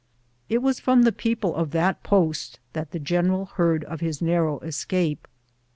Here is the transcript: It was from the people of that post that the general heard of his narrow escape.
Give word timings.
It 0.49 0.63
was 0.63 0.79
from 0.79 1.03
the 1.03 1.11
people 1.11 1.53
of 1.55 1.69
that 1.73 2.01
post 2.01 2.59
that 2.73 2.89
the 2.89 2.97
general 2.97 3.45
heard 3.45 3.83
of 3.83 3.99
his 4.01 4.19
narrow 4.19 4.57
escape. 4.61 5.27